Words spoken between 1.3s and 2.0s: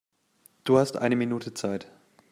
Zeit.